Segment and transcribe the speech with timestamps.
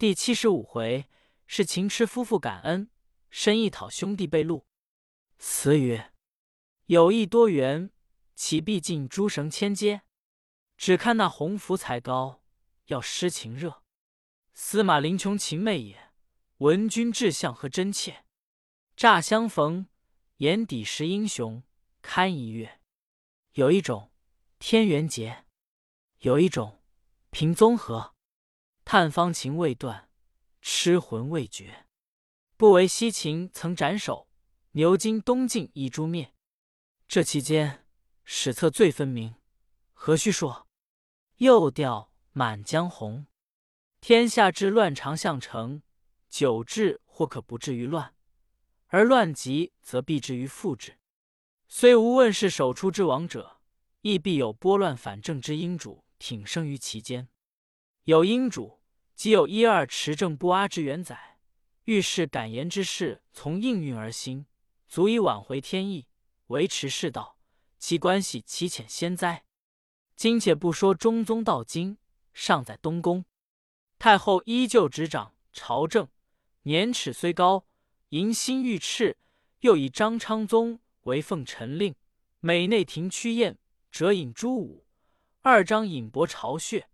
[0.00, 1.10] 第七十五回
[1.46, 2.88] 是秦痴夫妇感恩，
[3.28, 4.64] 深意讨兄弟被戮。
[5.36, 6.14] 词曰：
[6.86, 7.90] 有意多缘，
[8.34, 10.00] 岂必尽诸绳千阶？
[10.78, 12.42] 只看那鸿福才高，
[12.86, 13.82] 要诗情热。
[14.54, 16.12] 司马林琼情媚也，
[16.56, 18.24] 闻君志向和真切。
[18.96, 19.86] 乍相逢，
[20.38, 21.62] 眼底识英雄，
[22.00, 22.80] 堪一阅。
[23.52, 24.10] 有一种
[24.58, 25.44] 天缘结，
[26.20, 26.82] 有一种
[27.28, 28.14] 平综合。
[28.92, 30.08] 探芳情未断，
[30.60, 31.86] 痴魂未绝。
[32.56, 34.26] 不为西秦曾斩首，
[34.72, 36.34] 牛津东晋一诛灭。
[37.06, 37.86] 这期间
[38.24, 39.36] 史册最分明，
[39.92, 40.66] 何须说？
[41.36, 43.18] 又调《满江红》：
[44.00, 45.82] 天下之乱常相成，
[46.28, 48.16] 久治或可不至于乱，
[48.88, 50.98] 而乱极则必至于复治。
[51.68, 53.60] 虽无问世首出之王者，
[54.00, 57.28] 亦必有拨乱反正之英主挺生于其间。
[58.02, 58.79] 有英主，
[59.20, 61.36] 即有一二持正不阿之元载，
[61.84, 64.46] 遇事敢言之事，从应运而兴，
[64.88, 66.06] 足以挽回天意，
[66.46, 67.36] 维持世道。
[67.78, 69.44] 其关系其浅先哉！
[70.16, 71.98] 今且不说中宗到今
[72.32, 73.26] 尚在东宫，
[73.98, 76.08] 太后依旧执掌朝政，
[76.62, 77.66] 年齿虽高，
[78.08, 79.16] 迎新御敕，
[79.58, 81.94] 又以张昌宗为奉臣令，
[82.40, 83.58] 每内廷趋宴，
[83.90, 84.86] 折引朱武；
[85.42, 86.84] 二张引博朝谑，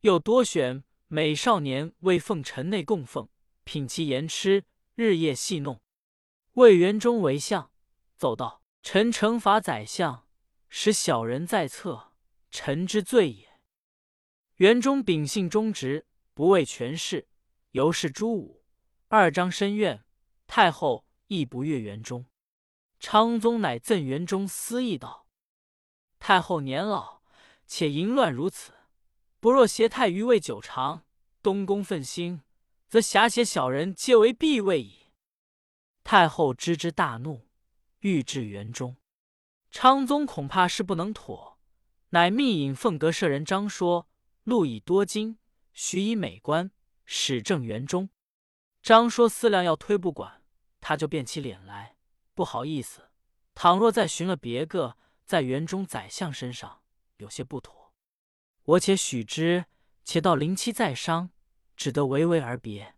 [0.00, 3.28] 又多选美少年为奉臣内供奉，
[3.62, 5.80] 品其言痴，日夜戏弄。
[6.54, 7.70] 魏元忠为相，
[8.16, 10.26] 奏道：“臣惩罚宰相，
[10.68, 12.12] 使小人在侧。”
[12.50, 13.60] 臣之罪也。
[14.56, 17.28] 元忠秉性忠直，不畏权势，
[17.72, 18.64] 尤是朱武、
[19.08, 20.04] 二张深怨，
[20.46, 22.24] 太后亦不悦元忠。
[22.98, 25.28] 昌宗乃赠元忠私议道
[26.18, 27.20] ：“太后年老，
[27.66, 28.72] 且淫乱如此，
[29.46, 31.04] 不若挟太于位久长，
[31.40, 32.42] 东宫奋兴，
[32.88, 35.12] 则侠邪小人皆为必位矣。”
[36.02, 37.46] 太后知之大怒，
[38.00, 38.96] 欲治元忠。
[39.70, 41.60] 昌宗恐怕是不能妥。
[42.08, 44.08] 乃密引凤阁舍人张说，
[44.42, 45.38] 路以多金，
[45.72, 46.72] 许以美官，
[47.04, 48.10] 使正元中。
[48.82, 50.42] 张说思量要推不管，
[50.80, 51.94] 他就变起脸来，
[52.34, 53.10] 不好意思。
[53.54, 56.82] 倘若再寻了别个，在园中宰相身上
[57.18, 57.85] 有些不妥，
[58.66, 59.64] 我且许之，
[60.04, 61.30] 且到临期再商，
[61.76, 62.94] 只得唯唯而别。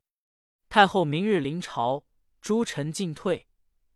[0.69, 2.05] 太后明日临朝，
[2.41, 3.47] 诸臣进退，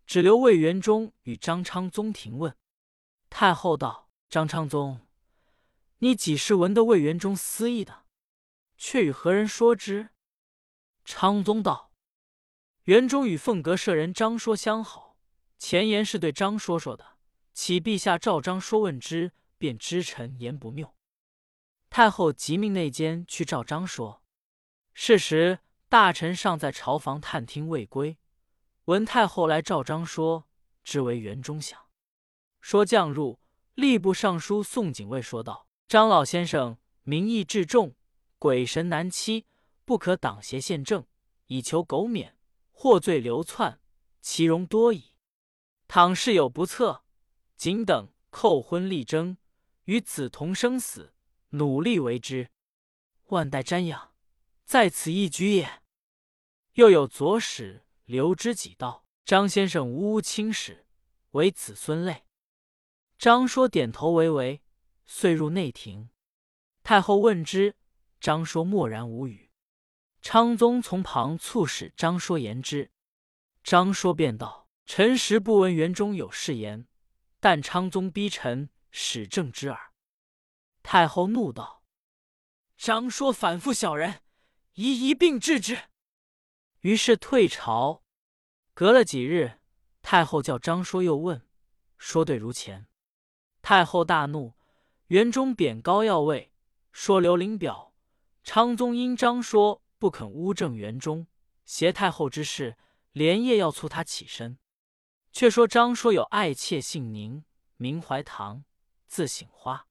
[0.06, 2.56] 只留魏元忠与张昌宗廷问。
[3.28, 4.10] 太后道。
[4.28, 5.00] 张昌宗，
[5.98, 8.06] 你几时闻得魏元忠私议的？
[8.78, 10.08] 却与何人说之？
[11.04, 11.92] 昌宗道：
[12.84, 15.18] 元忠与凤阁舍人张说相好，
[15.58, 17.18] 前言是对张说说的，
[17.52, 20.94] 启陛下召张说问之，便知臣言不谬。
[21.92, 24.22] 太后即命内监去召张说。
[24.94, 25.58] 是时
[25.90, 28.16] 大臣尚在朝房探听未归，
[28.86, 30.48] 闻太后来召张说，
[30.82, 31.78] 知为园中想。
[32.62, 33.38] 说将入。
[33.74, 37.94] 吏部尚书宋景卫说道：“张老先生名义至重，
[38.38, 39.44] 鬼神难欺，
[39.84, 41.06] 不可党邪宪政，
[41.48, 42.38] 以求苟免，
[42.70, 43.80] 获罪流窜，
[44.22, 45.12] 其容多矣。
[45.88, 47.04] 倘事有不测，
[47.56, 49.36] 仅等叩婚力争，
[49.84, 51.14] 与子同生死，
[51.52, 52.50] 努力为之，
[53.28, 54.12] 万代瞻仰，
[54.64, 55.82] 在此一举也。”
[56.74, 60.86] 又有左使刘知己道：“张先生呜呜轻使，
[61.32, 62.24] 为子孙累。”
[63.18, 64.62] 张说点头为为，
[65.06, 66.08] 遂入内廷。
[66.82, 67.76] 太后问之，
[68.18, 69.50] 张说默然无语。
[70.22, 72.90] 昌宗从旁促使张说言之，
[73.62, 76.88] 张说便道：“臣实不闻园中有誓言，
[77.38, 79.91] 但昌宗逼臣使正之耳。”
[80.82, 81.84] 太后怒道
[82.76, 84.22] ：“张说反复小人，
[84.74, 85.90] 宜一并治之。”
[86.80, 88.02] 于是退朝。
[88.74, 89.60] 隔了几日，
[90.00, 91.46] 太后叫张说又问，
[91.98, 92.88] 说对如前。
[93.60, 94.54] 太后大怒，
[95.08, 96.52] 园中贬高要位，
[96.90, 97.94] 说刘伶表。
[98.42, 101.28] 昌宗因张说不肯诬正园中，
[101.64, 102.76] 挟太后之事，
[103.12, 104.58] 连夜要促他起身。
[105.30, 107.44] 却说张说有爱妾姓宁，
[107.76, 108.64] 名怀堂，
[109.06, 109.86] 字醒花。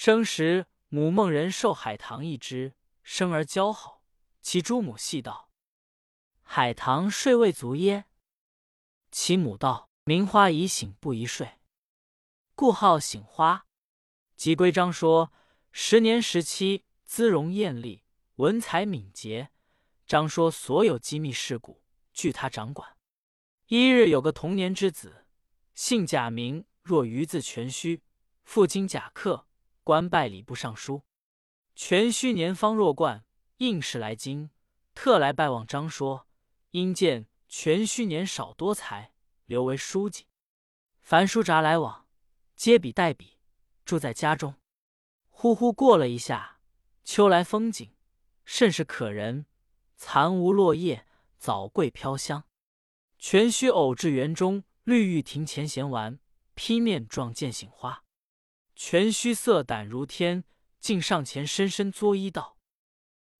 [0.00, 4.04] 生时母孟人受海棠一枝，生而娇好。
[4.40, 5.50] 其诸母戏道
[6.40, 8.04] ：“海棠睡未足耶？”
[9.10, 11.58] 其母道：“名花已醒，不宜睡。”
[12.54, 13.66] 故号醒花。
[14.36, 15.32] 即归章说，
[15.72, 18.04] 十年时期，姿容艳丽，
[18.36, 19.50] 文采敏捷。
[20.06, 22.96] 张说所有机密事故，据他掌管。
[23.66, 25.26] 一日，有个童年之子，
[25.74, 28.04] 姓贾，名若鱼字全虚，
[28.44, 29.47] 父亲贾克，
[29.88, 31.02] 官拜礼部尚书。
[31.74, 33.24] 全虚年方弱冠，
[33.56, 34.50] 应试来京，
[34.94, 36.26] 特来拜望张说，
[36.72, 39.14] 因见全虚年少多才，
[39.46, 40.26] 留为书记。
[41.00, 42.06] 凡书札来往，
[42.54, 43.38] 皆笔代笔，
[43.86, 44.56] 住在家中。
[45.30, 46.60] 呼呼过了一下，
[47.02, 47.90] 秋来风景
[48.44, 49.46] 甚是可人，
[49.96, 51.06] 残无落叶，
[51.38, 52.44] 早桂飘香。
[53.16, 56.18] 全虚偶至园中绿玉亭前闲玩，
[56.54, 58.04] 披面撞见醒花。
[58.80, 60.44] 全虚色胆如天，
[60.78, 62.56] 竟上前深深作揖道。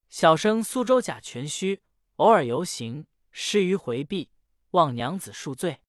[0.08, 1.80] 小生苏州贾全虚，
[2.16, 4.32] 偶尔游行，失于回避，
[4.72, 5.80] 望娘子恕罪。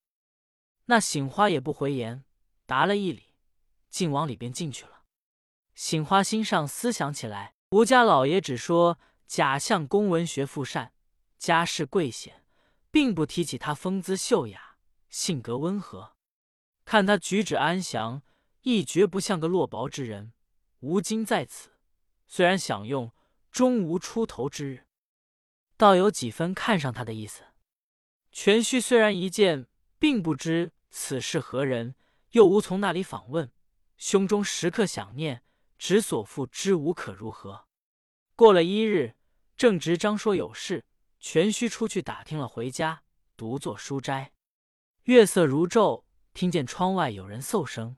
[0.84, 2.24] 那醒花也不回言，
[2.64, 3.34] 答了一礼，
[3.90, 5.02] 竟往里边进去了。
[5.74, 10.92] 醒花心上思想起来，吴家老爷只说贾相公文学富善，
[11.36, 12.44] 家世贵显，
[12.92, 14.76] 并不提起他风姿秀雅，
[15.08, 16.12] 性格温和。
[16.84, 18.22] 看他举止安详，
[18.62, 20.32] 亦绝不像个落薄之人。
[20.80, 21.70] 吴今在此，
[22.26, 23.12] 虽然享用。
[23.50, 24.86] 终无出头之日，
[25.76, 27.42] 倒有几分看上他的意思。
[28.30, 29.66] 全虚虽然一见，
[29.98, 31.96] 并不知此是何人，
[32.30, 33.50] 又无从那里访问，
[33.96, 35.42] 胸中时刻想念，
[35.76, 37.66] 只所复知无可如何。
[38.36, 39.16] 过了一日，
[39.56, 40.84] 正值张说有事，
[41.18, 43.02] 全虚出去打听了，回家
[43.36, 44.30] 独坐书斋。
[45.06, 47.96] 月色如昼，听见窗外有人嗽声，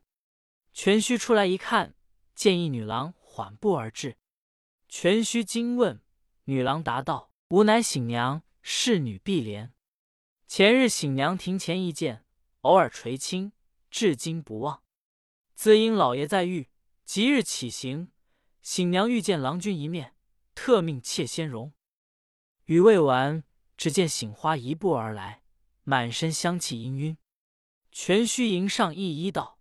[0.73, 1.95] 全虚出来一看，
[2.35, 4.17] 见一女郎缓步而至。
[4.89, 6.03] 全虚惊问，
[6.45, 9.73] 女郎答道：“吾乃醒娘，侍女碧莲。
[10.47, 12.25] 前日醒娘庭前一见，
[12.63, 13.53] 偶尔垂青，
[13.91, 14.83] 至今不忘。
[15.55, 16.69] 自因老爷在狱，
[17.05, 18.11] 即日起行，
[18.61, 20.15] 醒娘欲见郎君一面，
[20.55, 21.73] 特命妾先容。”
[22.67, 23.45] 语未完，
[23.77, 25.43] 只见醒花一步而来，
[25.85, 27.17] 满身香气氤氲。
[27.91, 29.59] 全虚迎上一揖道：“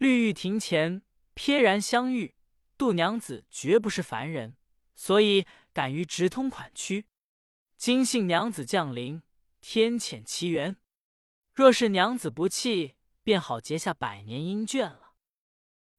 [0.00, 1.02] 绿玉亭前，
[1.36, 2.34] 瞥然相遇。”
[2.78, 4.56] 杜娘子绝不是凡人，
[4.94, 7.04] 所以敢于直通款曲。
[7.76, 9.22] 今幸娘子降临，
[9.60, 10.78] 天遣奇缘。
[11.52, 15.12] 若是娘子不弃，便好结下百年姻眷了。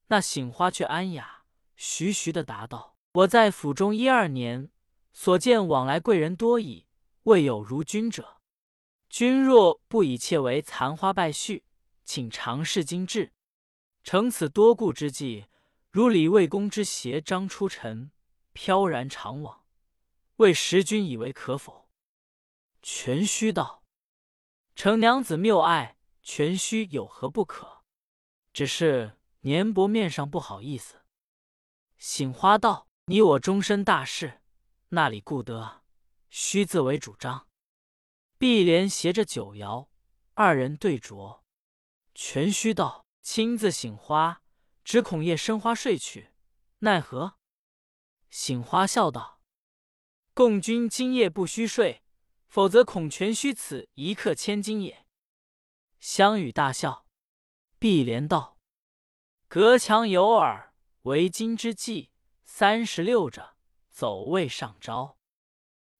[0.07, 1.43] 那醒花却安雅，
[1.75, 4.71] 徐徐的答道：“我在府中一二年，
[5.13, 6.87] 所见往来贵人多矣，
[7.25, 8.41] 未有如君者。
[9.07, 11.61] 君若不以妾为残花败絮，
[12.03, 13.33] 请尝试今制。
[14.03, 15.45] 乘此多顾之计。”
[15.91, 18.11] 如李卫公之携张出尘，
[18.53, 19.65] 飘然长往，
[20.37, 21.89] 为时君以为可否？
[22.81, 23.83] 全虚道
[24.73, 27.83] ：“程娘子谬爱，全虚有何不可？
[28.53, 31.01] 只是年薄面上不好意思。”
[31.99, 34.41] 醒花道：“你我终身大事，
[34.89, 35.81] 那里顾得？
[36.29, 37.49] 须自为主张。”
[38.39, 39.89] 碧莲携着酒肴，
[40.35, 41.41] 二人对酌。
[42.15, 44.41] 全虚道：“亲自醒花。”
[44.83, 46.31] 只恐夜生花睡去，
[46.79, 47.37] 奈何？
[48.31, 49.39] 醒花笑道
[50.33, 52.03] ：“共君今夜不须睡，
[52.47, 55.05] 否则恐全虚此一刻千金也。”
[56.01, 57.05] 香雨大笑。
[57.77, 58.57] 碧莲道
[59.47, 60.73] ：“隔墙有耳，
[61.03, 62.09] 为今之计，
[62.43, 63.55] 三十六着，
[63.91, 65.19] 走位上招。”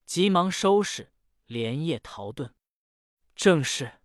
[0.05, 1.13] 急忙收拾，
[1.45, 2.53] 连夜逃遁。
[3.35, 4.01] 正是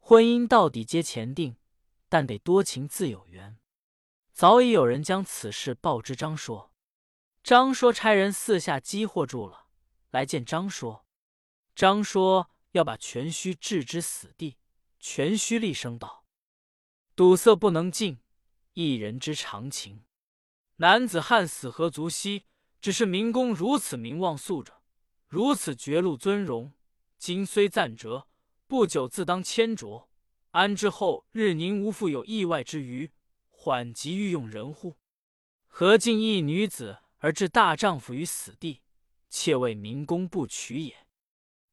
[0.00, 1.56] 婚姻到底皆前定，
[2.08, 3.58] 但得多情自有缘。
[4.32, 6.72] 早已有人将此事报知张说，
[7.42, 9.66] 张说差人四下激惑住了，
[10.10, 11.06] 来见张说。
[11.74, 14.56] 张说要把全虚置之死地。
[15.00, 16.24] 全虚厉声道
[17.14, 18.18] ：“堵塞不能进，
[18.72, 20.04] 一人之常情。
[20.76, 22.46] 男子汉死何足惜？
[22.80, 24.82] 只是明公如此名望素着，
[25.28, 26.72] 如此绝路尊荣，
[27.16, 28.28] 今虽暂折，
[28.66, 30.07] 不久自当迁着。
[30.58, 33.12] 安之后日宁无复有意外之余。”
[33.50, 34.96] 缓急欲用人乎？
[35.66, 38.82] 何竟一女子而置大丈夫于死地？
[39.28, 41.06] 妾为明公不娶也。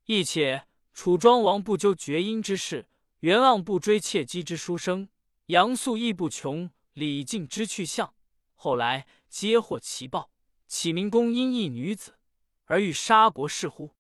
[0.06, 2.88] 亦且楚庄王不究绝姻之事，
[3.22, 5.10] 袁盎不追妾姬之书生，
[5.48, 8.14] 杨素亦不穷李靖之去向。
[8.54, 10.32] 后来皆获其报，
[10.68, 12.20] 启明公因一女子
[12.66, 13.96] 而欲杀国事乎？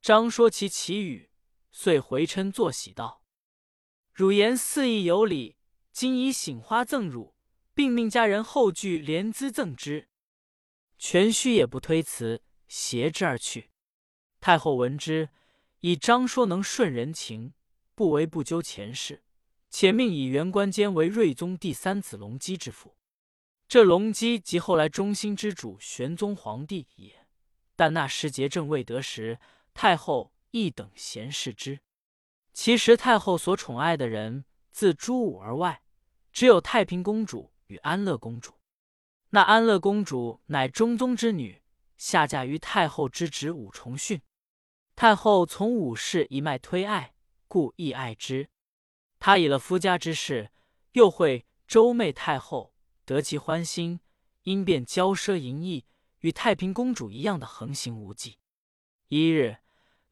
[0.00, 1.30] 张说其其语，
[1.70, 3.19] 遂回嗔作喜道
[4.20, 5.56] ：“汝言四意有理。”
[5.92, 7.34] 今以醒花赠汝，
[7.72, 10.08] 并命家人后具连资赠之。
[10.98, 13.70] 全须也不推辞，携之而去。
[14.38, 15.30] 太后闻之，
[15.80, 17.54] 以张说能顺人情，
[17.94, 19.24] 不为不究前事，
[19.70, 22.98] 且命以元官监为睿宗第三子隆基之父。
[23.66, 27.26] 这隆基即后来中兴之主玄宗皇帝也。
[27.74, 29.38] 但那时节正未得时，
[29.72, 31.80] 太后亦等闲视之。
[32.52, 34.44] 其实太后所宠爱的人。
[34.72, 35.82] 自朱武而外，
[36.32, 38.54] 只有太平公主与安乐公主。
[39.30, 41.60] 那安乐公主乃中宗之女，
[41.96, 44.22] 下嫁于太后之侄武重训。
[44.94, 47.14] 太后从武氏一脉推爱，
[47.48, 48.48] 故亦爱之。
[49.18, 50.50] 她以了夫家之事，
[50.92, 52.72] 又会周媚太后，
[53.04, 54.00] 得其欢心，
[54.44, 55.84] 因便骄奢淫逸，
[56.20, 58.38] 与太平公主一样的横行无忌。
[59.08, 59.58] 一日，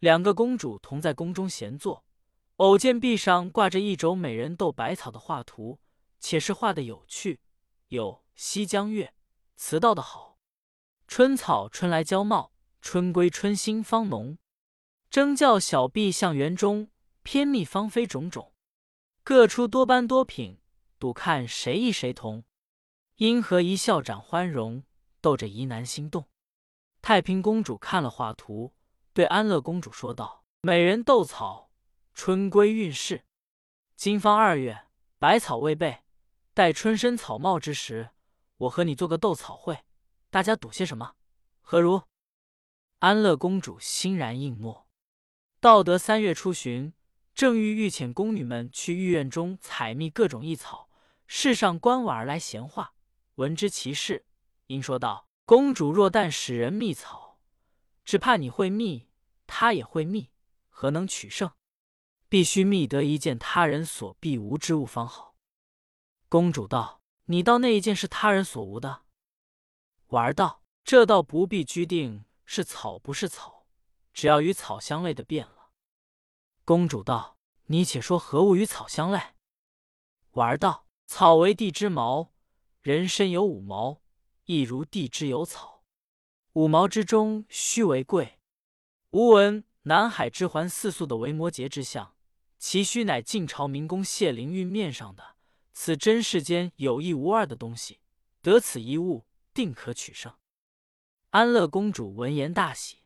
[0.01, 2.05] 两个公主同在宫中闲坐，
[2.59, 5.79] 偶见壁上挂着一轴美人斗百草的画图，
[6.19, 7.39] 且是画的有趣，
[7.87, 9.15] 有西江月，
[9.55, 10.39] 词道的好。
[11.07, 14.39] 春草春来娇茂，春归春心方浓。
[15.09, 16.91] 争教小婢向园中，
[17.23, 18.53] 偏觅芳菲种种。
[19.23, 20.59] 各出多般多品，
[20.99, 22.43] 赌看谁异谁同。
[23.19, 24.83] 因何一笑展欢容，
[25.21, 26.25] 逗着疑难心动。
[27.01, 28.75] 太平公主看了画图，
[29.13, 31.68] 对安乐公主说道：“美人斗草，
[32.19, 33.25] 春归运势。
[33.95, 34.87] 今方二月，
[35.21, 36.03] 百草未备，
[36.53, 38.11] 待春生草茂之时，
[38.57, 39.85] 我和你做个斗草会。”
[40.29, 41.15] 大家赌些什么？
[41.61, 42.03] 何如？
[42.99, 44.89] 安乐公主欣然应诺。
[45.61, 46.93] 到得三月初旬，
[47.37, 50.91] 正欲御遣宫女们去御院中采蜜各种异草，
[51.29, 52.95] 世上官婉儿来闲话，
[53.37, 54.27] 闻之其事，
[54.67, 57.39] 因说道：“公主若但使人觅草，
[58.05, 59.09] 只怕你会觅，
[59.47, 60.33] 他也会觅，
[60.69, 61.53] 何能取胜？
[62.29, 65.35] 必须觅得一件他人所必无之物方好。”
[66.29, 69.03] 公主道：“你道那一件是他人所无的？”
[70.09, 73.67] 婉儿道：“这倒不必拘定是草不是草，
[74.13, 75.71] 只要与草相类的便了。”
[76.65, 79.19] 公主道：“你且说何物与草相类？”
[80.33, 82.33] 婉儿道：“草为地之毛，
[82.83, 84.03] 人身有五毛，
[84.45, 85.83] 亦如地之有草。
[86.53, 88.39] 五毛之中须为贵。
[89.13, 92.15] 吾闻南海之环四宿的维摩诘之相，
[92.59, 95.37] 其须乃晋朝明宫谢灵运面上的。
[95.73, 98.01] 此真世间有一无二的东西，
[98.43, 99.25] 得此一物。”
[99.55, 100.33] 定可取胜。
[101.31, 102.99] 安乐公主闻言大喜。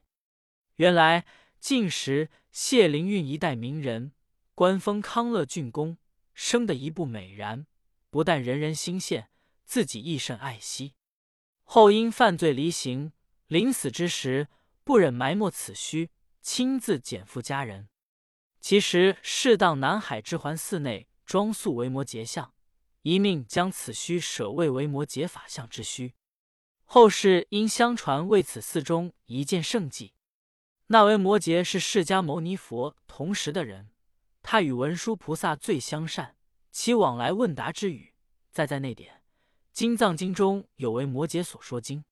[0.77, 1.25] 原来
[1.59, 4.13] 晋时谢灵运一代名人，
[4.55, 5.97] 官封康乐郡公，
[6.35, 7.65] 生得一部美髯，
[8.11, 9.29] 不但人人心羡，
[9.65, 10.93] 自己亦甚爱惜。
[11.63, 13.13] 后因犯罪离刑，
[13.47, 14.49] 临死之时
[14.85, 16.11] 不忍埋没此须，
[16.43, 17.89] 亲自减负家人。
[18.63, 22.55] 其实适当南海之环寺内装塑为摩诘像，
[23.03, 26.15] 一命将此虚舍为为摩诘法像之虚。
[26.85, 30.15] 后世因相传为此寺中一件圣迹，
[30.87, 33.91] 那为摩诘是释迦牟尼佛同时的人，
[34.43, 36.37] 他与文殊菩萨最相善，
[36.71, 38.15] 其往来问答之语，
[38.53, 39.15] 再在那点
[39.73, 42.05] 《金藏经》中有为摩诘所说经。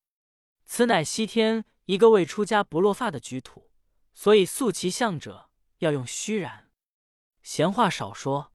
[0.64, 3.70] 此乃西天一个未出家不落发的居土，
[4.12, 5.49] 所以塑其像者
[5.80, 6.70] 要用虚然。
[7.42, 8.52] 闲话少说，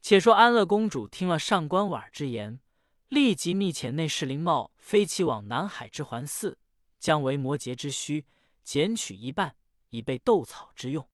[0.00, 2.60] 且说安乐公主听了上官婉儿之言。
[3.08, 6.58] 立即密遣内侍林茂飞骑往南海之环寺，
[6.98, 8.26] 将为摩诘之须
[8.62, 9.56] 剪取一半，
[9.88, 11.08] 以备斗草之用。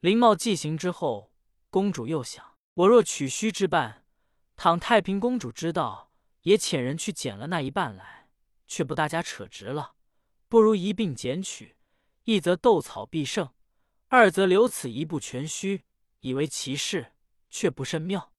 [0.00, 1.34] 林茂既行之后，
[1.68, 4.06] 公主又想：我若取须之半，
[4.56, 6.10] 倘太平公主知道，
[6.42, 8.30] 也遣人去捡了那一半来，
[8.66, 9.96] 却不大家扯直了。
[10.48, 11.76] 不如一并剪取，
[12.24, 13.52] 一则斗草必胜，
[14.10, 15.84] 二则留此一部全虚，
[16.20, 17.12] 以为其事，
[17.50, 18.32] 却不甚妙。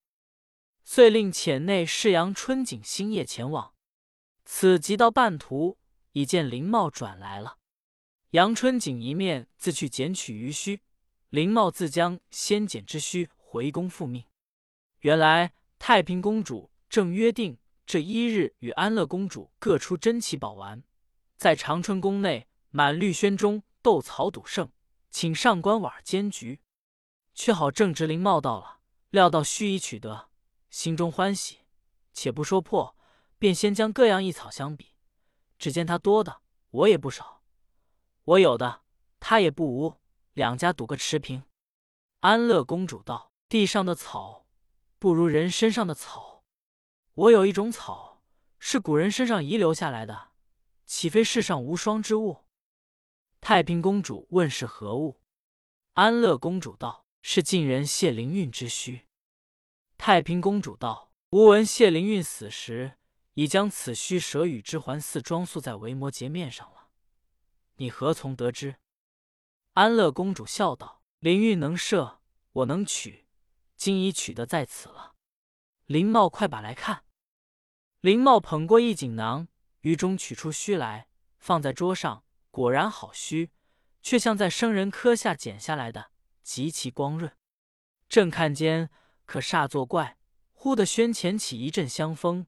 [0.84, 3.76] 遂令遣内侍杨春景星夜前往。
[4.46, 5.78] 此即到半途，
[6.14, 7.58] 已见林茂转来了。
[8.32, 10.82] 杨春景一面自去捡取余须，
[11.30, 14.24] 林茂自将先捡之须回宫复命。
[15.02, 20.84] 原来太平公主正约定这一日与安乐公主各出珍奇宝玩，
[21.38, 24.72] 在长春宫内满绿轩中斗草赌胜，
[25.10, 26.62] 请上官婉儿监局。
[27.34, 28.80] 却好正值林茂到了，
[29.12, 30.30] 料到须已取得。
[30.70, 31.60] 心中欢喜，
[32.14, 32.98] 且不说破，
[33.38, 34.96] 便先将各样异草相比。
[35.58, 37.42] 只见他多的，我也不少；
[38.26, 38.82] 我有的，
[39.22, 39.96] 他也不无。
[40.34, 41.44] 两家赌个持平。
[42.20, 44.46] 安乐公主道：“地上的草
[44.98, 46.44] 不如人身上的草。
[47.14, 48.22] 我有一种草，
[48.60, 50.32] 是古人身上遗留下来的，
[50.86, 52.44] 岂非世上无双之物？”
[53.42, 55.22] 太平公主问是何物？
[55.94, 59.08] 安乐公主道：“是晋人谢灵运之须。”
[59.98, 62.98] 太平公主道：“吾闻谢灵运死时，
[63.34, 66.90] 已将此须蛇与之环寺装塑在维摩诘面上了。
[67.76, 68.76] 你何从得知？”
[69.74, 73.26] 安乐公主笑道：“灵运能射，我能取，
[73.76, 75.16] 今已取得在此了。”
[75.88, 77.04] 林茂，快把来看。
[78.02, 79.48] 林茂捧过一锦囊，
[79.82, 83.52] 于中取出须来，放在桌上，果然好虚，
[84.02, 86.12] 却像在生人磕下剪下来的，
[86.44, 87.32] 极其光润。
[88.08, 88.90] 正看间。
[89.26, 90.18] 可煞作怪！
[90.54, 92.48] 忽的轩前起一阵香风，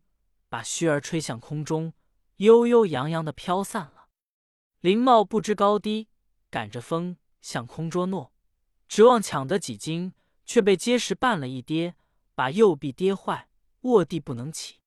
[0.49, 1.93] 把虚儿吹向空中，
[2.37, 4.07] 悠悠扬扬的飘散了。
[4.79, 6.09] 林茂不知高低，
[6.49, 8.33] 赶着风向空捉诺，
[8.87, 11.93] 指望抢得几斤，却被结实绊了一跌，
[12.33, 13.47] 把右臂跌坏，
[13.81, 14.79] 卧地不能起。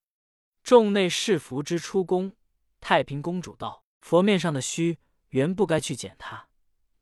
[0.65, 2.33] 众内侍服之出宫，
[2.81, 4.99] 太平公主道：“佛面上的虚，
[5.35, 6.49] 原不该去捡它，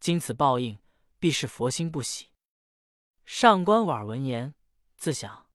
[0.00, 0.78] 今此报应，
[1.18, 2.30] 必是佛心不喜。”
[3.26, 4.54] 上官婉儿闻言，
[4.96, 5.50] 自想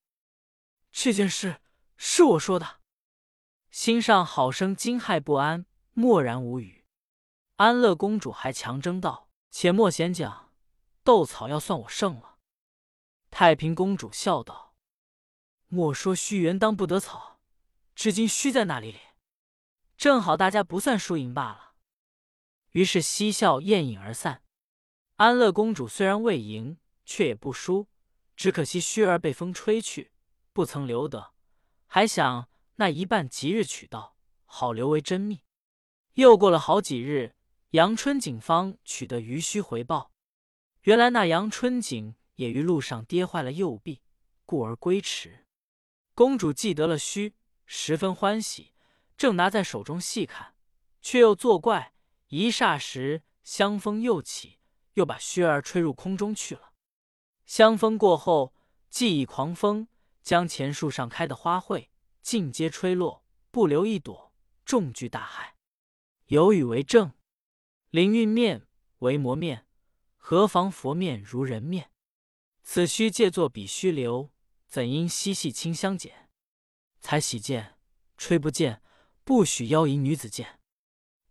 [0.91, 1.60] 这件事
[1.96, 2.79] 是我说的，
[3.72, 6.86] 心上好生惊骇不安，默然无语。
[7.55, 10.53] 安乐公主还强争道：“且莫闲讲，
[11.03, 12.38] 斗草要算我胜了。”
[13.31, 14.75] 太平公主笑道
[15.65, 17.39] ：“莫说虚原当不得草，
[17.96, 19.00] 至今虚在那里哩？
[19.98, 21.63] 正好大家不算输赢罢了。”
[22.77, 24.43] 于是嬉笑宴饮而散。
[25.15, 27.88] 安乐公主虽然未赢，却也不输，
[28.36, 30.12] 只可惜虚儿被风吹去，
[30.53, 31.34] 不曾留得，
[31.88, 34.15] 还想那一半吉日取到，
[34.46, 35.41] 好留为珍秘。
[36.13, 37.34] 又过了好几日。
[37.72, 40.12] 阳春景方取得余须回报，
[40.84, 44.03] 原来那阳春景也于路上跌坏了右臂，
[44.46, 45.48] 故而归迟。
[46.13, 47.34] 公主记得了须，
[47.65, 48.74] 十分欢喜，
[49.17, 50.53] 正拿在手中细看，
[51.01, 51.93] 却又作怪，
[52.27, 54.60] 一霎时香风又起，
[54.93, 56.74] 又把须儿吹入空中去了。
[57.46, 58.53] 香风过后，
[58.89, 59.88] 既以狂风
[60.22, 61.88] 将前树上开的花卉
[62.22, 64.34] 尽皆吹落，不留一朵，
[64.65, 65.55] 众俱大海。
[66.25, 67.13] 有语为证。
[67.89, 68.67] 灵运面
[69.00, 69.65] 为魔面，
[70.17, 71.89] 何妨佛面如人面？
[72.62, 74.34] 此须借作彼须流，
[74.67, 76.29] 怎因嬉戏清香剪？
[77.00, 77.77] 才喜见，
[78.17, 78.81] 吹不见，
[79.24, 80.57] 不许妖淫女子见。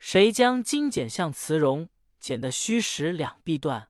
[0.09, 1.89] 谁将金剪向慈容，
[2.21, 3.89] 剪得虚实两臂断？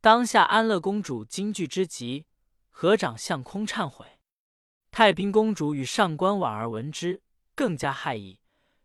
[0.00, 2.26] 当下安乐公主惊惧之极，
[2.68, 4.18] 合掌向空忏悔。
[4.90, 7.22] 太平公主与上官婉儿闻之，
[7.54, 8.40] 更加骇异。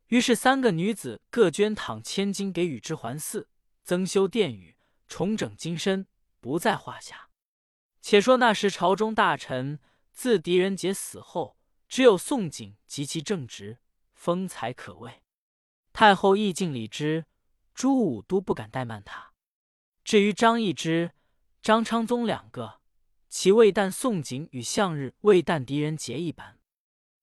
[0.09, 3.49] 于是，三个女子各捐躺千金给宇之还寺，
[3.83, 4.77] 增修殿宇，
[5.07, 6.05] 重整金身，
[6.39, 7.29] 不在话下。
[8.01, 9.79] 且说那时朝中大臣，
[10.11, 11.57] 自狄仁杰死后，
[11.89, 13.79] 只有宋璟及其正直，
[14.13, 15.23] 风采可畏。
[15.93, 17.25] 太后意敬礼之，
[17.73, 19.33] 诸武都不敢怠慢他。
[20.03, 21.11] 至于张易之、
[21.61, 22.79] 张昌宗两个，
[23.29, 26.59] 其未旦宋璟与向日未旦狄仁杰一般。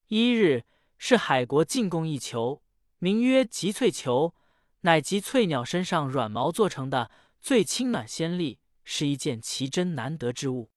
[0.07, 0.65] 一日
[0.97, 2.63] 是海国进贡一球。
[2.99, 4.35] 名曰极翠球，
[4.81, 10.71] 乃极翠鸟身上软毛做成的，最轻暖鲜丽，是一件奇珍难得之物。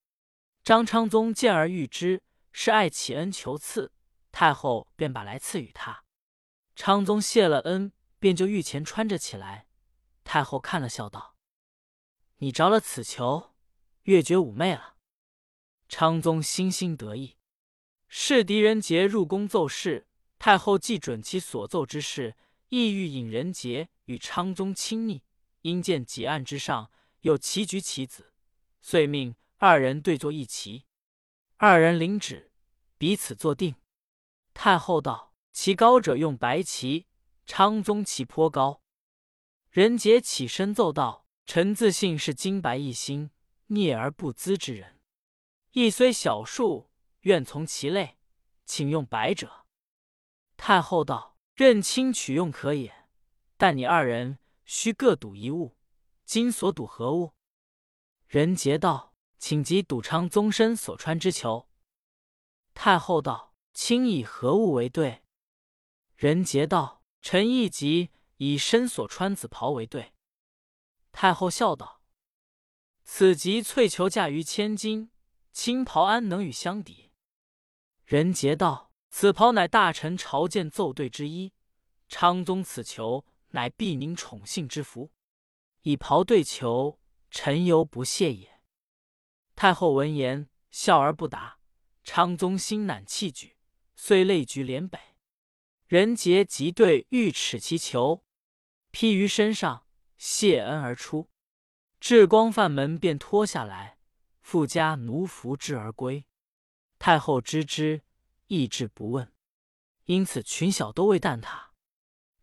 [0.63, 3.91] 张昌宗见而欲之，是爱启恩求赐，
[4.31, 6.03] 太后便把来赐予他。
[6.83, 9.67] 昌宗谢了恩，便就御前穿着起来。
[10.23, 11.35] 太后看了，笑道
[12.41, 13.51] ：“你着了此球，
[14.05, 14.95] 越觉妩媚了。”
[15.87, 17.37] 昌宗心心得意。
[18.07, 20.07] 是狄仁杰入宫奏事。
[20.39, 22.35] 太后既准其所奏之事，
[22.69, 25.21] 意欲引仁杰与昌宗亲密，
[25.61, 26.89] 因见几案之上
[27.19, 28.33] 有棋局棋子，
[28.81, 30.87] 遂命二人对坐一棋。
[31.57, 32.51] 二人领旨，
[32.97, 33.75] 彼此坐定。
[34.55, 37.07] 太后道：“其高者用白棋。”
[37.45, 38.81] 昌宗旗颇高。
[39.69, 43.31] 仁杰起身奏道：“臣自信是金白一心、
[43.67, 45.01] 聂而不资之人，
[45.71, 46.89] 亦虽小数，
[47.21, 48.17] 愿从其类，
[48.65, 49.65] 请用白者。”
[50.55, 53.09] 太后道：“任卿取用可也，
[53.57, 55.75] 但你二人须各赌一物。
[56.23, 57.33] 今所赌何物？”
[58.27, 61.67] 仁杰道：“请即赌昌宗身所穿之裘。”
[62.73, 65.23] 太后道：“卿以何物为对？”
[66.21, 70.13] 仁杰道：“臣亦即以身所穿紫袍为对。”
[71.11, 72.03] 太后笑道
[73.03, 75.09] ：“此即翠裘价于千金，
[75.51, 77.09] 青袍安能与相抵？”
[78.05, 78.91] 仁杰道。
[79.09, 81.53] 此袍乃大臣朝见奏对之一，
[82.07, 85.11] 昌宗此裘乃必宁宠幸之福，
[85.81, 86.99] 以袍对裘，
[87.31, 88.61] 臣犹不屑也。
[89.55, 91.57] 太后闻言，笑而不答。
[92.03, 93.57] 昌宗心乃气举，
[93.95, 94.99] 遂泪菊连北。
[95.91, 98.23] 人杰即对御齿其裘，
[98.91, 101.29] 披于身上，谢恩而出。
[101.99, 103.97] 至光范门，便脱下来，
[104.39, 106.25] 附加奴服之而归。
[106.97, 108.03] 太后知之。
[108.47, 109.33] 意志不问，
[110.05, 111.73] 因此群小都未惮他。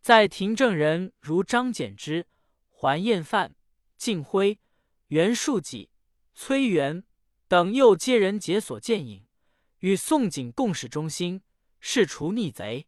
[0.02, 2.26] 在庭正人如张柬之、
[2.68, 3.56] 桓彦范、
[3.96, 4.61] 敬辉、
[5.06, 5.88] 袁术己、
[6.34, 7.02] 崔元
[7.46, 9.26] 等，又皆人解所见影，
[9.78, 11.40] 与宋璟共使忠心，
[11.80, 12.87] 是除逆贼。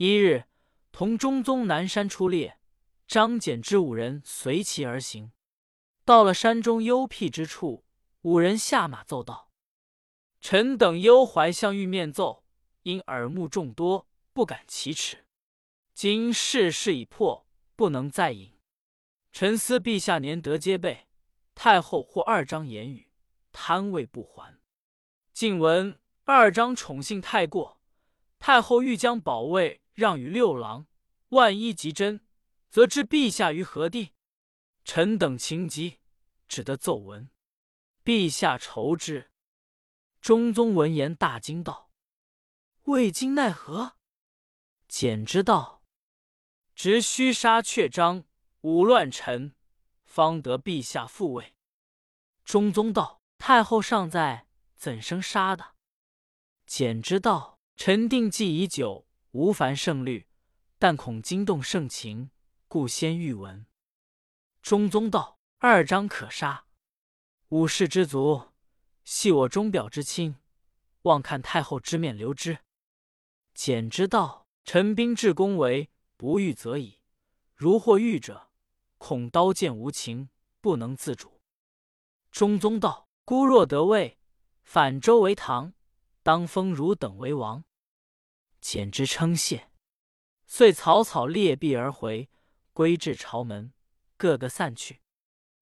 [0.00, 0.44] 一日，
[0.92, 2.60] 同中宗南山出猎，
[3.08, 5.32] 张柬之五人随其而行，
[6.04, 7.84] 到了山中幽僻之处，
[8.20, 9.50] 五人下马奏道。
[10.40, 12.44] 臣等忧怀向欲面奏，
[12.84, 15.26] 因耳目众多，不敢启齿。
[15.92, 18.52] 今事事已破，不能再饮。
[19.32, 21.08] 臣思陛下年德皆备，
[21.56, 23.10] 太后或二章言语，
[23.50, 24.60] 贪位不还。
[25.32, 27.80] 晋闻二章宠幸太过，
[28.38, 30.86] 太后欲将宝位让与六郎，
[31.30, 32.24] 万一及真，
[32.70, 34.12] 则置陛下于何地？
[34.84, 35.98] 臣等情急，
[36.46, 37.28] 只得奏闻。
[38.04, 39.32] 陛下筹之。
[40.20, 41.90] 中宗闻言大惊道
[42.86, 43.96] ：“未经奈何？”
[44.86, 45.82] 简之道
[46.76, 48.22] ：“直须杀却章，
[48.60, 49.56] 武乱臣，
[50.04, 51.56] 方得陛下复位。”
[52.46, 55.74] 中宗道：“太后尚在，怎生杀的？”
[56.66, 59.07] 简之道：“臣定计已久，
[59.38, 60.26] 无凡胜虑，
[60.80, 62.32] 但恐惊动圣情，
[62.66, 63.64] 故先欲闻。”
[64.60, 66.64] 中宗道：“二章可杀，
[67.50, 68.48] 武士之族。”
[69.06, 70.34] 系我钟表之亲，
[71.02, 72.58] 望看太后之面留之。
[73.54, 76.98] 简之道：“臣兵至宫闱，不遇则已。
[77.54, 78.50] 如或遇者，
[78.98, 81.40] 恐刀剑无情，不能自主。”
[82.32, 84.18] 中宗道：“孤若得位，
[84.64, 85.72] 反周为唐，
[86.24, 87.62] 当封汝等为王。”
[88.60, 89.68] 简直称谢，
[90.46, 92.28] 遂草草列璧而回，
[92.72, 93.72] 归至朝门，
[94.16, 95.00] 个个散去。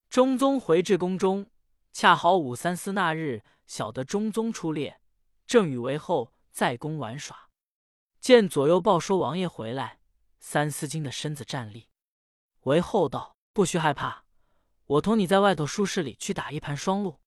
[0.09, 1.51] 中宗回至宫中。
[1.93, 5.01] 恰好武三思那日晓得中宗出猎，
[5.47, 7.49] 正与韦后在宫玩耍，
[8.21, 10.01] 见左右报说王爷回来，
[10.39, 11.89] 三思惊的身子站立。
[12.65, 14.25] 韦后道：“不须害怕，
[14.85, 17.19] 我同你在外头书室里去打一盘双路。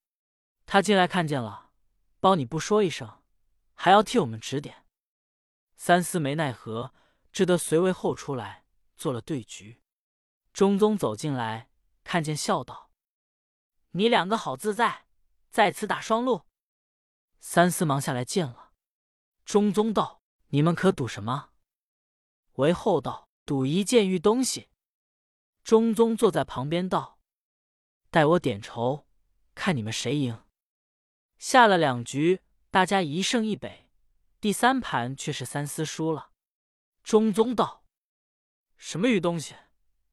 [0.67, 1.71] 他进来看见了，
[2.19, 3.23] 包你不说一声，
[3.73, 4.85] 还要替我们指点。”
[5.81, 6.93] 三思没奈何，
[7.31, 8.65] 只得随韦后出来
[8.97, 9.81] 做了对局。
[10.51, 11.69] 中宗走进来，
[12.03, 12.91] 看见笑道。
[13.91, 15.05] 你两个好自在，
[15.49, 16.41] 在此打双路。
[17.39, 18.73] 三思忙下来见了。
[19.45, 21.51] 中宗道：“你们可赌什么？”
[22.55, 24.67] 韦后道：“赌一件玉东西。”
[25.63, 27.21] 中宗坐在旁边道
[28.11, 29.07] ：“待我点筹，
[29.55, 30.43] 看你们谁赢。”
[31.39, 33.88] 下了两局，大家一胜一北。
[34.39, 36.31] 第三盘却是三思输了。
[37.03, 37.83] 中宗道
[38.77, 39.55] ：“什么鱼东西？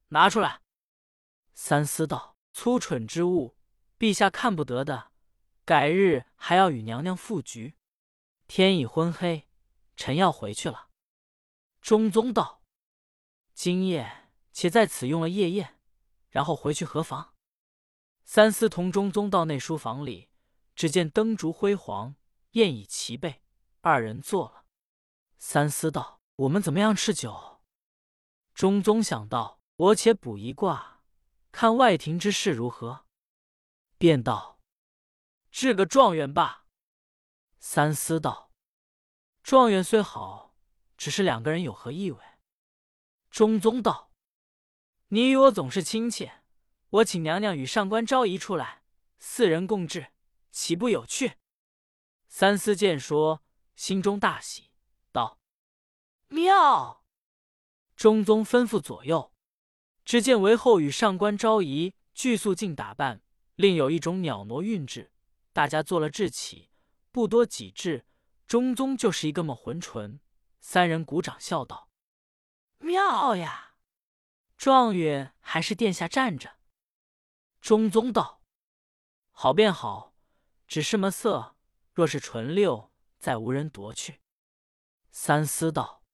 [0.08, 0.62] 拿出来。”
[1.54, 3.56] 三思道：“粗蠢之物。”
[3.98, 5.10] 陛下看不得的，
[5.64, 7.76] 改日还要与娘娘复局。
[8.46, 9.48] 天已昏黑，
[9.96, 10.90] 臣要回去了。
[11.80, 12.62] 中宗道
[13.54, 15.78] ：“今夜且在此用了夜宴，
[16.28, 17.34] 然后回去何妨？”
[18.22, 20.28] 三思同中宗到内书房里，
[20.74, 22.16] 只见灯烛辉煌，
[22.50, 23.40] 宴已齐备，
[23.86, 24.64] 二人坐了。
[25.38, 27.60] 三思道：“我们怎么样吃酒？”
[28.52, 31.04] 中宗想到：“我且卜一卦，
[31.52, 33.06] 看外廷之事如何。”
[33.96, 34.58] 便道
[35.52, 36.66] ：“治个状元吧。”
[37.60, 38.50] 三思道
[39.44, 40.56] ：“状元虽好，
[40.96, 42.20] 只是两个人有何意味？”
[43.30, 44.10] 中宗道
[45.14, 46.42] ：“你与我总是亲切，
[46.90, 48.82] 我请娘娘与上官昭仪出来，
[49.20, 50.08] 四人共治，
[50.50, 51.34] 岂不有趣？”
[52.26, 53.44] 三思见说，
[53.76, 54.70] 心中大喜，
[55.12, 55.38] 道
[56.28, 57.04] ：“妙！”
[57.94, 59.32] 中宗吩咐左右，
[60.04, 63.22] 只见韦后与上官昭仪俱素净打扮。
[63.54, 65.12] 另有一种袅娜韵致，
[65.52, 66.70] 大家做了置起，
[67.10, 68.04] 不多几至，
[68.46, 70.20] 中宗就是一个么浑唇。
[70.60, 71.88] 三人鼓掌笑道
[72.80, 73.76] ：“妙呀！
[74.58, 76.56] 状元还是殿下站着。”
[77.62, 78.42] 中宗道
[79.32, 80.14] ：“好便好，
[80.68, 81.56] 只是么色，
[81.94, 82.92] 若是纯六，
[83.26, 84.20] 再无人夺去。”
[85.10, 86.04] 三思道：“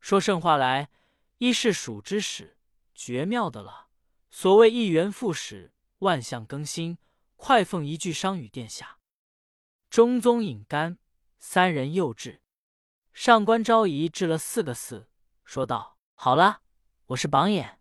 [0.00, 0.88] 说甚话来，
[1.36, 2.56] 一是蜀之始，
[2.94, 3.88] 绝妙的了。
[4.30, 6.96] 所谓一元复始。”万象更新，
[7.36, 8.98] 快奉一句商与殿下。
[9.90, 10.98] 中宗饮干，
[11.38, 12.40] 三人又至。
[13.12, 15.10] 上官昭仪掷了四个四，
[15.44, 16.62] 说道：“好了，
[17.08, 17.78] 我是榜眼。”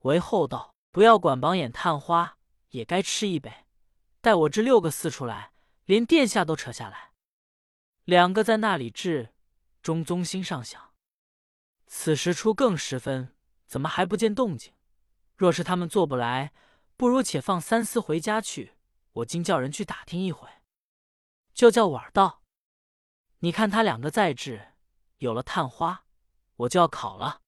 [0.00, 2.38] 韦后道：“不要管榜眼探花，
[2.70, 3.66] 也该吃一杯。
[4.22, 5.52] 待我掷六个四出来，
[5.84, 7.09] 连殿下都扯下来。”
[8.04, 9.34] 两个在那里掷，
[9.82, 10.94] 中宗心上想：
[11.86, 13.36] 此时出更时分，
[13.66, 14.72] 怎么还不见动静？
[15.36, 16.52] 若是他们做不来，
[16.96, 18.74] 不如且放三思回家去，
[19.12, 20.48] 我今叫人去打听一回。
[21.54, 22.42] 就叫婉儿道
[23.40, 24.74] ：“你看他两个在治，
[25.18, 26.04] 有了探花，
[26.56, 27.42] 我就要考了。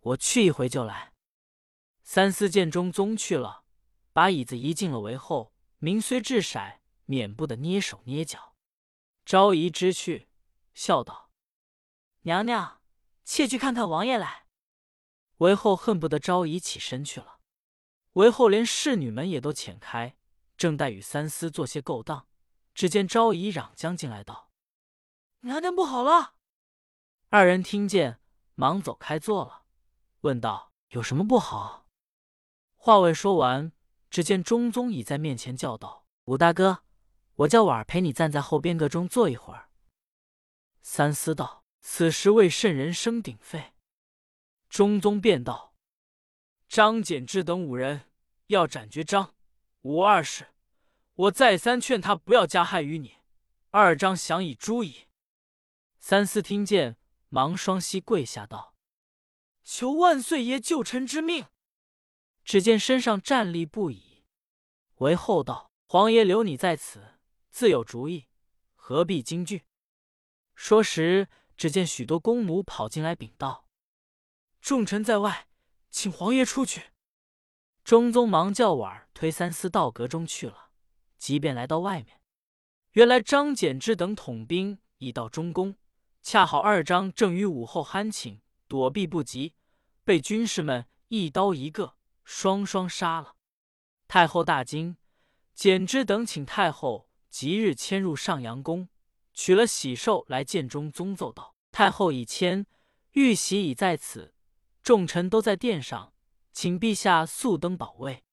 [0.00, 1.12] 我去一回就来。”
[2.02, 3.64] 三思见中宗去了，
[4.12, 5.52] 把椅子移进了围后。
[5.78, 8.55] 明虽掷骰，免不得捏手捏脚。
[9.26, 10.28] 昭仪知去，
[10.72, 11.32] 笑道
[12.22, 12.80] ：“娘娘，
[13.24, 14.46] 妾去看看王爷来。”
[15.38, 17.40] 韦后恨不得昭仪起身去了。
[18.12, 20.16] 韦后连侍女们也都遣开，
[20.56, 22.28] 正待与三思做些勾当，
[22.72, 24.52] 只见昭仪嚷将进来道
[25.42, 26.36] ：“娘娘不好了！”
[27.30, 28.20] 二人听见，
[28.54, 29.64] 忙走开坐了，
[30.20, 31.88] 问道：“有什么不好？”
[32.78, 33.72] 话未说完，
[34.08, 36.84] 只见中宗已在面前叫道：“武大哥，
[37.36, 39.70] 我叫婉儿陪你站在后边阁中坐一会儿。”
[40.82, 43.72] 三思道：“此时为甚人声鼎沸。”
[44.68, 45.74] 中宗便道
[46.68, 48.10] ：“张柬之等五人
[48.48, 49.34] 要斩绝张
[49.82, 50.48] 武二世，
[51.14, 53.16] 我再三劝他不要加害于你，
[53.70, 55.06] 二张想以诛矣。”
[55.98, 56.96] 三思听见，
[57.28, 58.74] 忙双膝跪下道
[59.64, 61.46] ：“求万岁爷救臣之命。”
[62.44, 64.24] 只见身上战栗不已，
[64.98, 67.15] 为后道：“皇爷留你在此，
[67.56, 68.26] 自有主意，
[68.74, 69.64] 何必惊惧？”
[70.54, 73.66] 说时，只见许多宫奴跑进来禀道
[74.60, 75.48] ：“众臣在外，
[75.88, 76.90] 请皇爷出去。”
[77.82, 80.72] 中宗忙叫婉儿推三司到阁中去了，
[81.16, 82.20] 即便来到外面，
[82.92, 85.78] 原来张柬之等统兵已到中宫，
[86.20, 89.54] 恰好二张正与武后酣寝，躲避不及，
[90.04, 91.96] 被军士们一刀一个。
[92.22, 93.36] 双双杀了，
[94.06, 94.98] 太后大惊，
[95.54, 98.88] 简之等请太后即日迁入上阳宫，
[99.34, 102.64] 取了喜寿来见中宗，奏道：“太后已迁，
[103.12, 104.32] 玉玺已在此，
[104.82, 106.14] 众臣都在殿上，
[106.54, 108.24] 请陛下速登宝位。”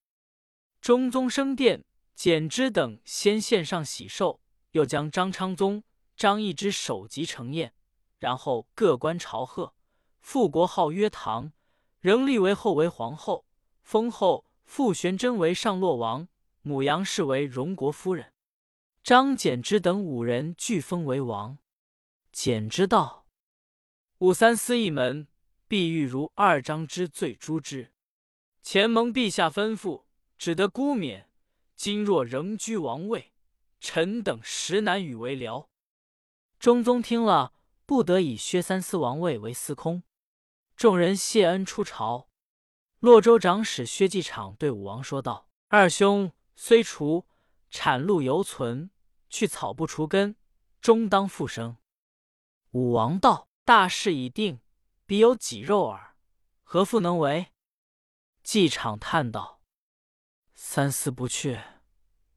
[0.80, 1.84] 中宗升殿，
[2.16, 4.40] 简之等先献上喜寿，
[4.72, 5.84] 又将张昌宗、
[6.16, 7.74] 张易之首级呈宴，
[8.20, 9.74] 然后各官朝贺，
[10.22, 11.52] 复国号曰唐，
[12.00, 13.46] 仍立为后为皇后。
[13.82, 16.30] 封后傅玄真为上洛王，
[16.62, 18.33] 母杨氏为荣国夫人，
[19.04, 21.58] 张柬之等五人俱封为王。
[22.32, 23.28] 简之道
[24.20, 25.28] ：“武三思一门，
[25.68, 27.92] 必欲如二张之罪诛之。
[28.62, 30.06] 前蒙陛下吩咐，
[30.38, 31.30] 只得孤免。
[31.76, 33.34] 今若仍居王位，
[33.82, 35.68] 臣等实难与为僚。”
[36.58, 37.54] 中宗听了，
[37.86, 40.04] 不得已削三思王位为司空。
[40.78, 42.30] 众人谢恩出朝。
[43.00, 47.26] 洛州长史薛继场对武王说道：“二兄虽除，
[47.70, 48.90] 产禄犹存，
[49.34, 50.36] 去草不除根，
[50.80, 51.78] 终当复生。”
[52.70, 54.62] 武王道：“大事已定，
[55.08, 56.16] 彼有己肉耳，
[56.62, 57.48] 何复能为？”
[58.44, 59.60] 季场叹道
[60.54, 61.60] ：“三思不去，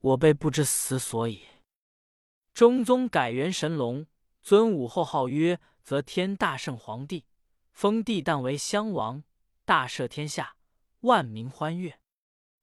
[0.01, 1.45] 我辈不知死所以。”
[2.55, 4.07] 中宗改元神龙，
[4.41, 7.27] 尊武后号曰则天大圣皇帝，
[7.73, 9.23] 封帝旦为襄王，
[9.67, 10.57] 大赦天下。
[11.01, 12.01] 万民欢悦，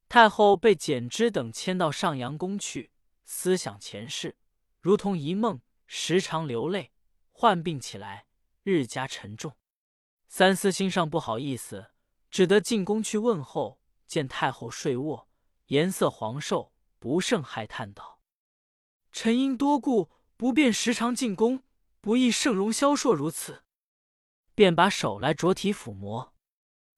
[0.10, 2.92] 太后被简之等迁到上阳宫去，
[3.24, 4.38] 思想前世，
[4.80, 6.92] 如同一梦，时常流泪，
[7.32, 8.28] 患病起来，
[8.64, 9.56] 日加沉重。
[10.28, 11.92] 三思心上不好意思，
[12.30, 13.80] 只得进宫去问候。
[14.06, 15.28] 见太后睡卧，
[15.68, 18.20] 颜色黄瘦，不胜哀叹道
[19.12, 21.64] ：“臣因多故，不便时常进宫，
[22.00, 23.64] 不意圣容消硕如此。”
[24.54, 26.36] 便把手来着体抚摸。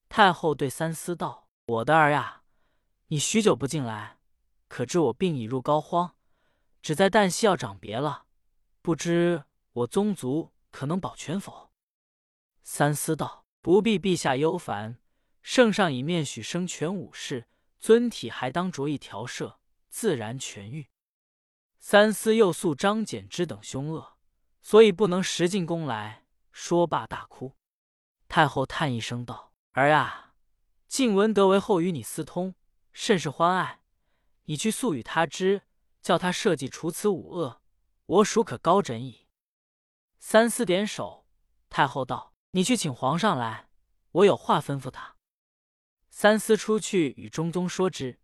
[0.09, 2.43] 太后对三思道：“我的儿呀，
[3.07, 4.14] 你许久不进来，
[4.67, 6.11] 可知我病已入膏肓，
[6.81, 8.25] 只在旦夕要长别了。
[8.81, 11.71] 不知我宗族可能保全否？”
[12.63, 14.99] 三思道：“不必陛下忧烦，
[15.41, 17.47] 圣上已面许生全武士，
[17.79, 20.89] 尊体还当着意调摄，自然痊愈。”
[21.79, 24.17] 三思又诉张柬之等凶恶，
[24.61, 26.25] 所以不能时进宫来。
[26.51, 27.55] 说罢大哭。
[28.27, 29.51] 太后叹一声道。
[29.73, 30.33] 儿啊，
[30.87, 32.55] 晋文德为后与你私通，
[32.93, 33.81] 甚是欢爱。
[34.45, 35.63] 你去速与他知，
[36.01, 37.61] 叫他设计除此五恶，
[38.05, 39.27] 我属可高枕矣。
[40.19, 41.25] 三思点首，
[41.69, 43.69] 太后道：“你去请皇上来，
[44.11, 45.17] 我有话吩咐他。”
[46.09, 48.19] 三思出去与中宗说之。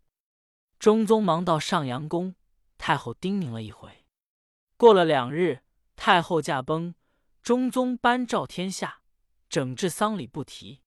[0.78, 2.34] 中宗忙到上阳宫，
[2.78, 4.06] 太后叮咛了一回。
[4.76, 5.62] 过了两日，
[5.94, 6.94] 太后驾崩，
[7.42, 9.02] 中宗颁诏天下，
[9.48, 10.82] 整治丧礼不提。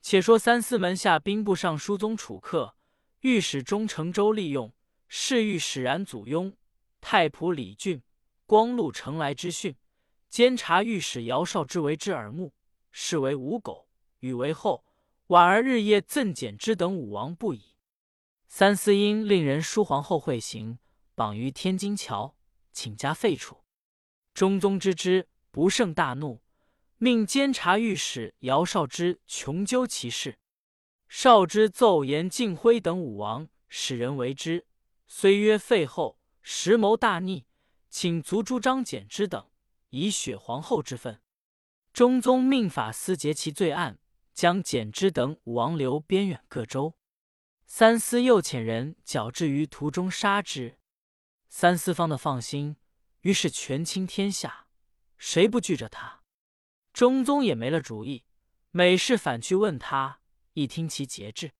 [0.00, 2.74] 且说三司门下兵部尚书宗楚客、
[3.20, 4.72] 御史中承周利用，
[5.06, 6.56] 侍御史然祖雍、
[7.02, 8.02] 太仆李俊、
[8.46, 9.76] 光禄成来之训，
[10.30, 12.54] 监察御史姚绍之为之耳目，
[12.90, 14.86] 视为五狗，与为后。
[15.26, 17.76] 婉儿日夜赠简之等武王不已。
[18.48, 20.78] 三司因令人书皇后会行，
[21.14, 22.34] 绑于天津桥，
[22.72, 23.62] 请加废除。
[24.32, 26.40] 中宗知之，不胜大怒。
[26.96, 30.38] 命监察御史姚绍之穷究其事，
[31.12, 34.68] 少之奏言敬辉等武王，使人为之。
[35.08, 37.46] 虽曰废后，实谋大逆，
[37.88, 39.50] 请族诛张柬之等，
[39.88, 41.20] 以雪皇后之分。
[41.92, 43.98] 中宗命法司结其罪案，
[44.32, 46.94] 将柬之等武王流边远各州。
[47.66, 50.78] 三司又遣人矫治于途中杀之。
[51.48, 52.76] 三司方的放心，
[53.22, 54.68] 于是权倾天下，
[55.18, 56.22] 谁不惧着他？
[56.92, 58.24] 中宗也没了主意，
[58.70, 60.19] 每事反去问他，
[60.54, 61.52] 一听其节制。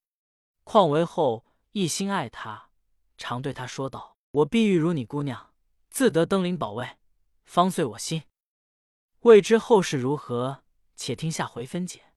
[0.65, 2.71] 况为后一心爱他，
[3.17, 5.53] 常对他说道：“我必欲如你姑娘，
[5.89, 6.99] 自得登临宝位，
[7.45, 8.25] 方遂我心。”
[9.21, 10.65] 未知后事如何，
[10.97, 12.10] 且听下回分解。